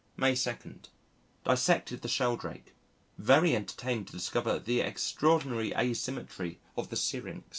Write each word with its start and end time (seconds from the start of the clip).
May 0.17 0.33
2. 0.33 0.55
Dissected 1.43 2.01
the 2.01 2.07
Sheldrake. 2.07 2.73
Very 3.19 3.55
entertained 3.55 4.07
to 4.07 4.13
discover 4.13 4.57
the 4.57 4.81
extraordinary 4.81 5.73
asymmetry 5.73 6.59
of 6.75 6.89
the 6.89 6.95
syrinx.... 6.95 7.47